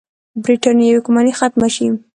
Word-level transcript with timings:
برټانیې 0.43 0.91
واکمني 0.93 1.33
ختمه 1.39 1.67
شي. 1.75 1.87